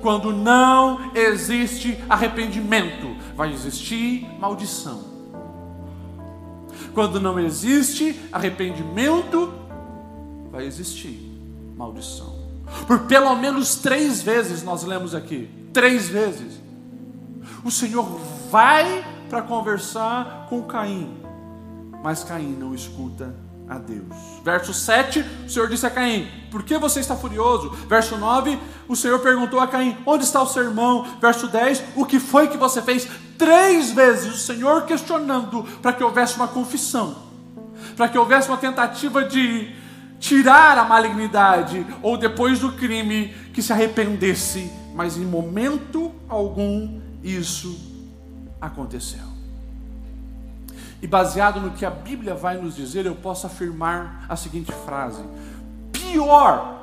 [0.00, 5.12] Quando não existe arrependimento, vai existir maldição.
[6.94, 9.52] Quando não existe arrependimento,
[10.50, 11.32] vai existir
[11.76, 12.31] maldição.
[12.86, 15.48] Por pelo menos três vezes nós lemos aqui.
[15.72, 16.60] Três vezes.
[17.64, 18.04] O Senhor
[18.50, 21.16] vai para conversar com Caim.
[22.02, 23.34] Mas Caim não escuta
[23.68, 24.14] a Deus.
[24.44, 27.70] Verso 7, o Senhor disse a Caim: Por que você está furioso?
[27.88, 28.58] Verso 9,
[28.88, 31.06] o Senhor perguntou a Caim: Onde está o seu irmão?
[31.20, 33.08] Verso 10, o que foi que você fez?
[33.38, 37.16] Três vezes o Senhor questionando para que houvesse uma confissão,
[37.96, 39.74] para que houvesse uma tentativa de
[40.22, 47.76] tirar a malignidade, ou depois do crime, que se arrependesse, mas em momento algum isso
[48.60, 49.32] aconteceu.
[51.02, 55.24] E baseado no que a Bíblia vai nos dizer, eu posso afirmar a seguinte frase:
[55.90, 56.78] pior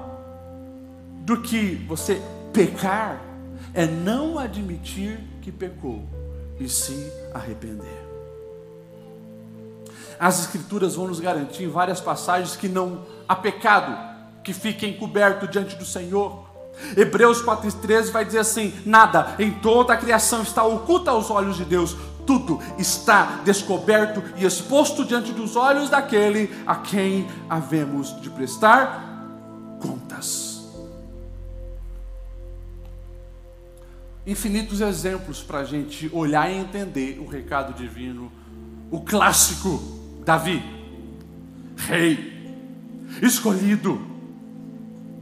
[1.21, 2.21] do que você
[2.52, 3.21] pecar
[3.73, 6.06] é não admitir que pecou
[6.60, 7.98] e se arrepender.
[10.19, 13.97] As Escrituras vão nos garantir em várias passagens que não há pecado
[14.43, 16.49] que fique encoberto diante do Senhor.
[16.97, 21.63] Hebreus 4,13 vai dizer assim: nada em toda a criação está oculta aos olhos de
[21.63, 21.95] Deus,
[22.27, 29.05] tudo está descoberto e exposto diante dos olhos daquele a quem havemos de prestar
[29.82, 30.67] contas.
[34.27, 38.32] Infinitos exemplos para a gente olhar e entender o recado divino,
[38.91, 40.62] o clássico Davi,
[41.75, 42.29] rei
[43.21, 43.99] escolhido,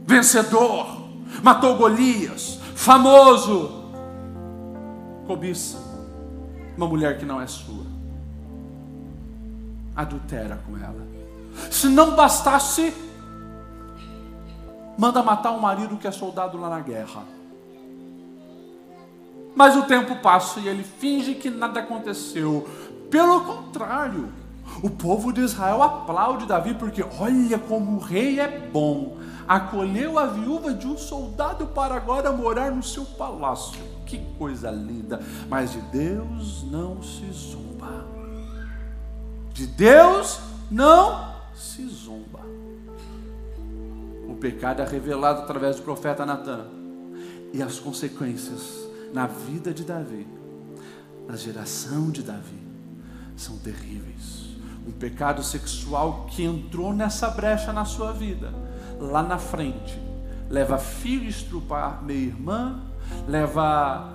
[0.06, 1.08] vencedor,
[1.42, 3.90] matou Golias, famoso,
[5.26, 5.88] cobiça
[6.76, 7.84] uma mulher que não é sua,
[9.96, 11.06] adultera com ela.
[11.72, 12.94] Se não bastasse,
[14.96, 17.24] manda matar um marido que é soldado lá na guerra.
[19.56, 22.68] Mas o tempo passa e ele finge que nada aconteceu.
[23.10, 24.32] Pelo contrário,
[24.82, 29.18] o povo de Israel aplaude Davi porque olha como o rei é bom.
[29.46, 33.80] Acolheu a viúva de um soldado para agora morar no seu palácio.
[34.06, 35.20] Que coisa linda!
[35.48, 38.06] Mas de Deus não se zomba.
[39.52, 40.38] De Deus
[40.70, 42.40] não se zomba.
[44.28, 46.66] O pecado é revelado através do profeta Natan.
[47.52, 50.26] E as consequências na vida de Davi,
[51.26, 52.62] na geração de Davi,
[53.34, 54.47] são terríveis
[54.88, 58.54] um pecado sexual que entrou nessa brecha na sua vida,
[58.98, 60.00] lá na frente,
[60.48, 62.80] leva filho estrupar minha irmã,
[63.28, 64.14] leva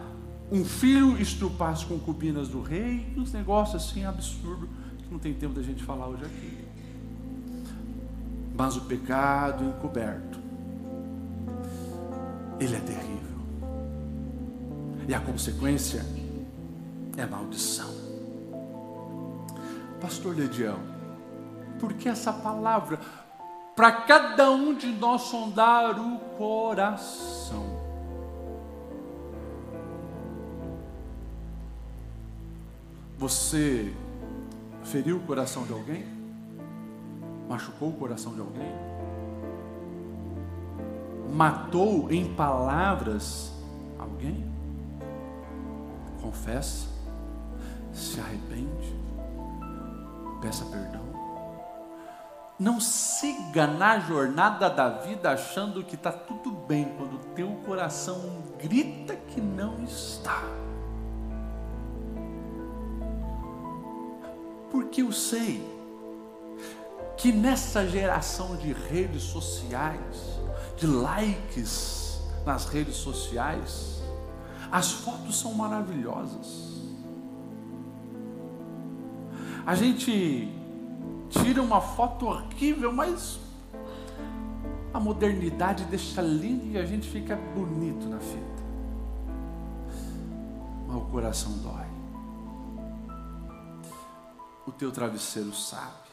[0.51, 4.67] um filho estrupar as concubinas do rei, uns negócios assim absurdos
[4.97, 6.65] que não tem tempo da gente falar hoje aqui.
[8.55, 10.39] Mas o pecado encoberto
[12.59, 13.33] ele é terrível.
[15.07, 16.05] E a consequência
[17.17, 18.02] é maldição.
[20.03, 20.79] Pastor Ledião,
[21.79, 22.99] por que essa palavra?
[23.73, 27.63] Para cada um de nós sondar o coração.
[33.17, 33.93] Você
[34.83, 36.05] feriu o coração de alguém?
[37.47, 38.73] Machucou o coração de alguém?
[41.33, 43.53] Matou em palavras
[43.97, 44.51] alguém?
[46.21, 46.89] Confessa,
[47.93, 49.02] se arrepende,
[50.43, 51.01] peça perdão.
[52.59, 58.43] Não siga na jornada da vida achando que está tudo bem, quando o teu coração
[58.61, 60.43] grita que não está.
[64.69, 65.65] Porque eu sei
[67.17, 70.39] que nessa geração de redes sociais,
[70.75, 74.01] de likes nas redes sociais,
[74.69, 76.72] as fotos são maravilhosas.
[79.65, 80.49] A gente
[81.29, 83.39] tira uma foto horrível, mas
[84.93, 88.63] a modernidade deixa lindo e a gente fica bonito na fita.
[90.87, 91.87] Mas o coração dói.
[94.67, 96.03] O teu travesseiro sabe.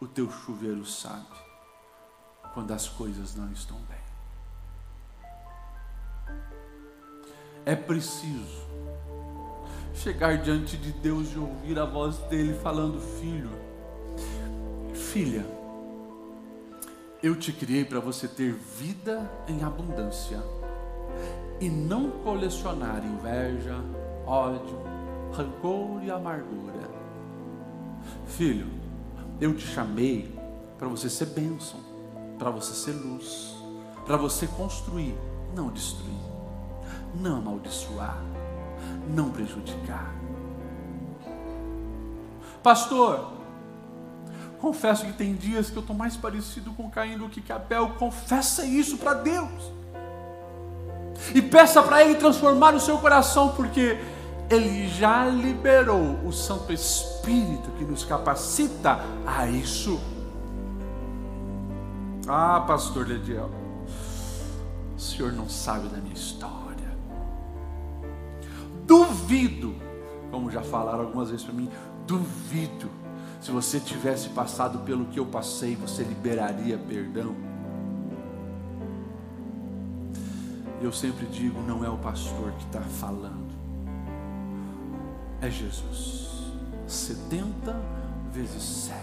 [0.00, 1.26] O teu chuveiro sabe
[2.54, 3.98] quando as coisas não estão bem.
[7.64, 8.69] É preciso
[9.94, 13.50] chegar diante de Deus e ouvir a voz dele falando: Filho,
[14.94, 15.44] filha,
[17.22, 20.42] eu te criei para você ter vida em abundância
[21.60, 23.76] e não colecionar inveja,
[24.26, 24.78] ódio,
[25.32, 26.88] rancor e amargura.
[28.26, 28.66] Filho,
[29.40, 30.34] eu te chamei
[30.78, 31.80] para você ser bênção,
[32.38, 33.54] para você ser luz,
[34.06, 35.14] para você construir,
[35.54, 36.14] não destruir,
[37.14, 38.22] não amaldiçoar,
[39.08, 40.14] não prejudicar.
[42.62, 43.32] Pastor,
[44.60, 47.90] confesso que tem dias que eu estou mais parecido com Caim do que Abel.
[47.98, 49.72] Confessa isso para Deus.
[51.34, 53.98] E peça para Ele transformar o seu coração, porque
[54.50, 60.00] ele já liberou o Santo Espírito que nos capacita a isso.
[62.26, 63.48] Ah, pastor Lediel,
[64.96, 66.59] o senhor não sabe da minha história.
[68.90, 69.72] Duvido,
[70.32, 71.70] como já falaram algumas vezes para mim,
[72.06, 72.90] duvido,
[73.40, 77.36] se você tivesse passado pelo que eu passei, você liberaria perdão.
[80.82, 83.50] Eu sempre digo, não é o pastor que está falando
[85.40, 86.52] é Jesus.
[86.86, 87.74] 70
[88.32, 88.98] vezes 7.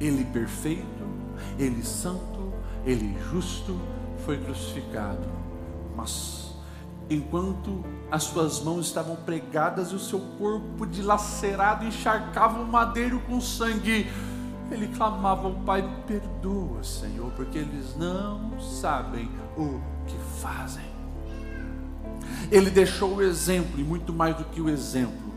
[0.00, 1.06] Ele perfeito,
[1.58, 2.52] ele santo,
[2.84, 3.78] ele justo,
[4.24, 5.28] foi crucificado.
[5.94, 6.51] Mas
[7.14, 13.40] enquanto as suas mãos estavam pregadas e o seu corpo dilacerado encharcava o madeiro com
[13.40, 14.06] sangue,
[14.70, 20.84] ele clamava ao Pai: Perdoa, Senhor, porque eles não sabem o que fazem.
[22.50, 25.32] Ele deixou o exemplo, e muito mais do que o exemplo,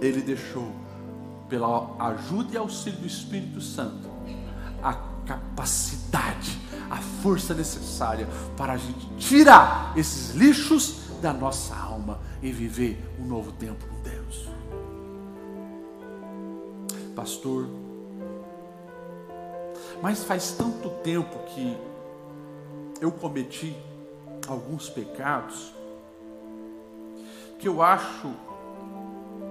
[0.00, 0.72] ele deixou,
[1.48, 4.08] pela ajuda e auxílio do Espírito Santo,
[4.82, 4.94] a
[5.26, 6.58] capacidade,
[6.90, 13.24] a força necessária para a gente tirar esses lixos da nossa alma e viver um
[13.24, 14.48] novo tempo com Deus.
[17.14, 17.68] Pastor,
[20.02, 21.76] mas faz tanto tempo que
[23.00, 23.76] eu cometi
[24.48, 25.72] alguns pecados
[27.58, 28.34] que eu acho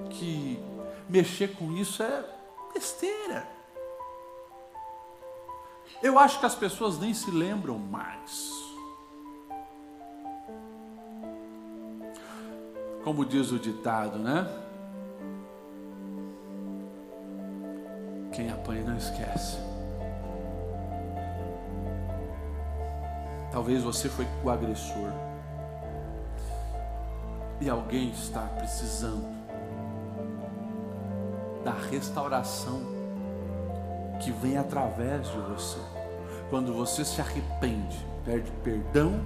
[0.10, 0.60] que
[1.08, 2.26] mexer com isso é
[2.74, 3.59] besteira.
[6.02, 8.58] Eu acho que as pessoas nem se lembram mais.
[13.04, 14.48] Como diz o ditado, né?
[18.32, 19.58] Quem apanha não esquece.
[23.52, 25.12] Talvez você foi o agressor
[27.60, 29.28] e alguém está precisando
[31.64, 32.99] da restauração
[34.20, 35.80] que vem através de você.
[36.50, 39.20] Quando você se arrepende, pede perdão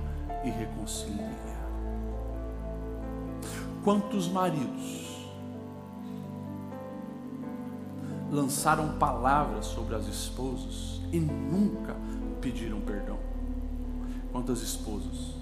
[0.43, 1.43] e reconcilia.
[3.83, 5.29] Quantos maridos
[8.31, 11.95] lançaram palavras sobre as esposas e nunca
[12.39, 13.17] pediram perdão?
[14.31, 15.33] Quantas esposas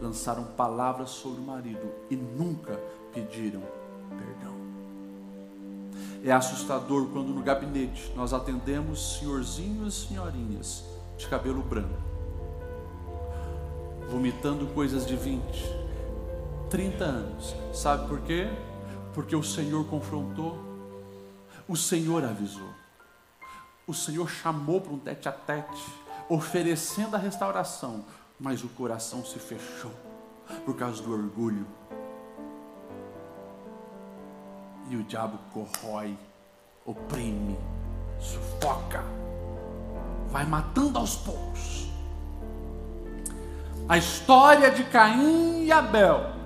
[0.00, 2.78] lançaram palavras sobre o marido e nunca
[3.12, 3.62] pediram
[4.08, 4.57] perdão.
[6.24, 10.84] É assustador quando no gabinete nós atendemos senhorzinhos e senhorinhas
[11.16, 12.08] de cabelo branco.
[14.10, 15.42] vomitando coisas de 20,
[16.70, 17.54] 30 anos.
[17.74, 18.48] Sabe por quê?
[19.12, 20.58] Porque o Senhor confrontou,
[21.68, 22.70] o Senhor avisou,
[23.86, 25.84] o Senhor chamou para um tete a tete,
[26.28, 28.04] oferecendo a restauração,
[28.40, 29.92] mas o coração se fechou
[30.64, 31.66] por causa do orgulho.
[34.90, 36.16] E o diabo corrói,
[36.86, 37.58] oprime,
[38.18, 39.04] sufoca,
[40.30, 41.88] vai matando aos poucos.
[43.88, 46.38] A história de Caim e Abel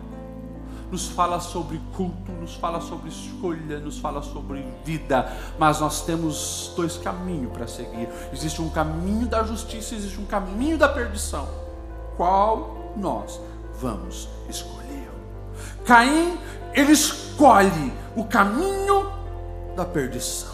[0.92, 6.72] nos fala sobre culto, nos fala sobre escolha, nos fala sobre vida, mas nós temos
[6.76, 8.08] dois caminhos para seguir.
[8.32, 11.48] Existe um caminho da justiça, existe um caminho da perdição.
[12.16, 13.40] Qual nós
[13.80, 15.10] vamos escolher?
[15.86, 16.38] Caim,
[16.74, 16.92] ele
[17.32, 19.10] escolhe o caminho
[19.74, 20.52] da perdição.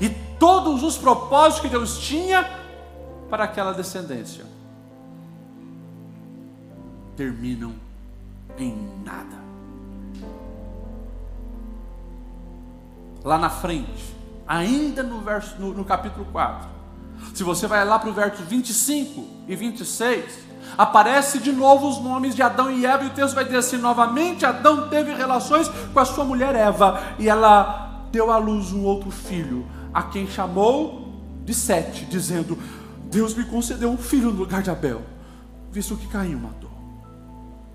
[0.00, 2.48] E todos os propósitos que Deus tinha
[3.28, 4.44] para aquela descendência
[7.16, 7.74] terminam
[8.58, 8.74] em
[9.04, 9.36] nada.
[13.22, 14.14] Lá na frente,
[14.46, 16.68] ainda no, verso, no, no capítulo 4,
[17.34, 20.45] se você vai lá para o verso 25 e 26,
[20.76, 23.76] aparece de novo os nomes de Adão e Eva, e o texto vai dizer assim:
[23.76, 28.84] novamente Adão teve relações com a sua mulher Eva, e ela deu à luz um
[28.84, 31.06] outro filho, a quem chamou
[31.44, 32.58] de Sete, dizendo:
[33.04, 35.02] Deus me concedeu um filho no lugar de Abel,
[35.70, 36.70] visto que Caim matou.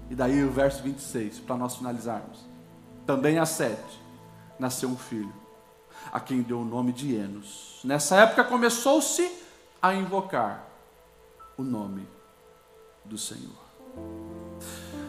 [0.09, 2.45] E daí o verso 26, para nós finalizarmos.
[3.05, 4.01] Também a Sete
[4.59, 5.33] nasceu um filho,
[6.11, 7.79] a quem deu o nome de Enos.
[7.83, 9.31] Nessa época começou-se
[9.81, 10.65] a invocar
[11.57, 12.07] o nome
[13.11, 13.51] do Senhor.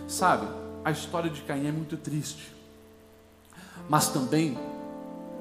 [0.09, 0.47] Sabe,
[0.85, 2.53] a história de Caim é muito triste,
[3.89, 4.59] mas também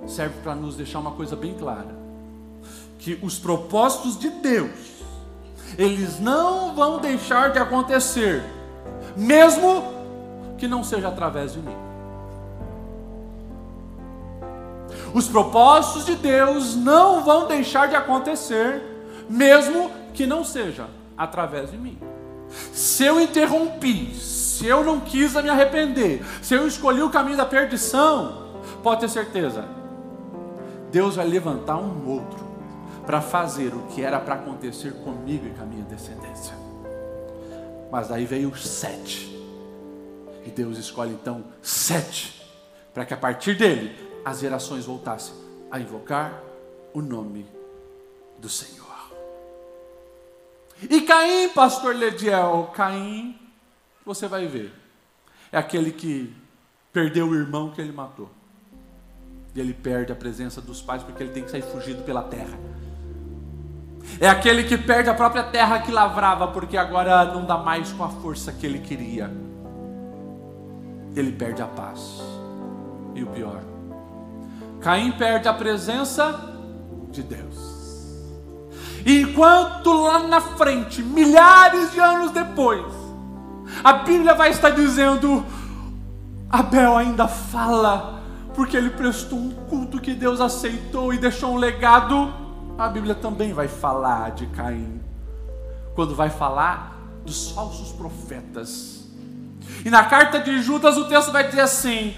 [0.08, 1.96] serve para nos deixar uma coisa bem clara:
[3.00, 5.02] que os propósitos de Deus,
[5.78, 8.44] eles não vão deixar de acontecer,
[9.18, 9.84] mesmo
[10.58, 11.76] que não seja através de mim.
[15.14, 18.82] Os propósitos de Deus não vão deixar de acontecer,
[19.28, 20.88] mesmo que não seja
[21.18, 22.11] através de mim.
[22.74, 27.46] Se eu interrompi, se eu não quis me arrepender, se eu escolhi o caminho da
[27.46, 29.66] perdição, pode ter certeza,
[30.92, 32.52] Deus vai levantar um outro
[33.06, 36.54] para fazer o que era para acontecer comigo e com a minha descendência.
[37.92, 39.30] Mas daí veio o sete.
[40.46, 42.42] E Deus escolhe então sete,
[42.94, 43.96] para que a partir dele
[44.26, 45.34] as gerações voltassem
[45.70, 46.42] a invocar
[46.94, 47.46] o nome
[48.38, 48.81] do Senhor.
[50.90, 53.38] E Caim, pastor Lediel, Caim,
[54.06, 54.74] você vai ver,
[55.52, 56.34] é aquele que
[56.92, 58.30] perdeu o irmão que ele matou.
[59.54, 62.58] E ele perde a presença dos pais porque ele tem que sair fugido pela terra.
[64.20, 68.04] É aquele que perde a própria terra que lavrava porque agora não dá mais com
[68.04, 69.32] a força que ele queria.
[71.16, 72.22] Ele perde a paz.
[73.14, 73.62] E o pior,
[74.80, 76.58] Caim perde a presença
[77.12, 77.71] de Deus.
[79.06, 82.86] E enquanto lá na frente, milhares de anos depois,
[83.84, 85.46] a Bíblia vai estar dizendo:
[86.50, 88.22] Abel ainda fala,
[88.54, 92.34] porque ele prestou um culto que Deus aceitou e deixou um legado.
[92.78, 95.02] A Bíblia também vai falar de Caim,
[95.96, 99.08] quando vai falar dos falsos profetas.
[99.86, 102.16] E na carta de Judas o texto vai dizer assim: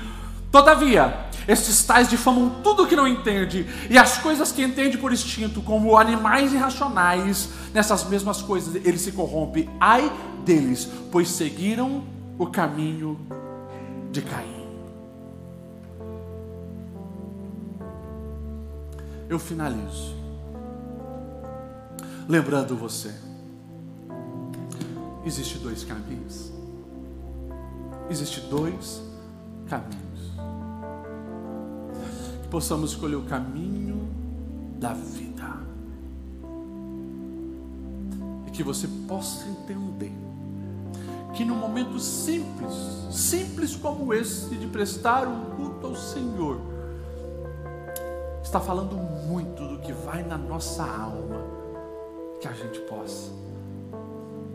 [0.52, 1.14] Todavia,
[1.48, 5.98] estes tais difamam tudo que não entende, e as coisas que entende por instinto, como
[5.98, 9.70] animais irracionais, nessas mesmas coisas ele se corrompe.
[9.80, 10.12] Ai
[10.46, 12.04] deles, pois seguiram
[12.38, 13.20] o caminho
[14.12, 14.64] de Caim.
[19.30, 20.16] Eu finalizo.
[22.28, 23.14] Lembrando você,
[25.26, 26.52] existe dois caminhos.
[28.10, 29.02] Existe dois
[29.68, 30.13] caminhos
[32.54, 34.08] possamos escolher o caminho
[34.78, 35.58] da vida.
[38.46, 40.12] E que você possa entender
[41.34, 42.76] que no momento simples,
[43.10, 46.62] simples como esse de prestar um culto ao Senhor,
[48.44, 51.42] está falando muito do que vai na nossa alma,
[52.40, 53.32] que a gente possa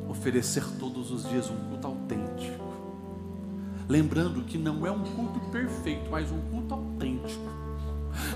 [0.08, 2.64] oferecer todos os dias um culto autêntico.
[3.88, 7.67] Lembrando que não é um culto perfeito, mas um culto autêntico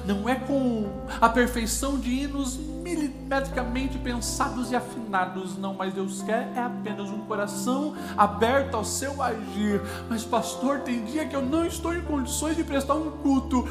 [0.06, 0.90] não é com
[1.20, 7.20] a perfeição de hinos milimetricamente pensados e afinados, não, mas Deus quer é apenas um
[7.20, 9.80] coração aberto ao seu agir.
[10.08, 13.66] Mas, pastor, tem dia que eu não estou em condições de prestar um culto.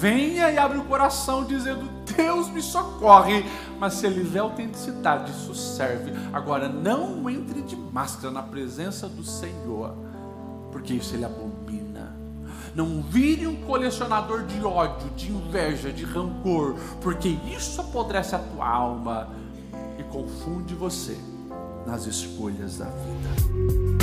[0.00, 3.44] Venha e abre o coração dizendo: Deus me socorre.
[3.78, 6.12] Mas se ele vê autenticidade, isso serve.
[6.32, 9.94] Agora, não entre de máscara na presença do Senhor,
[10.72, 11.55] porque isso ele abomina.
[12.76, 18.68] Não vire um colecionador de ódio, de inveja, de rancor, porque isso apodrece a tua
[18.68, 19.30] alma
[19.98, 21.16] e confunde você
[21.86, 23.95] nas escolhas da vida.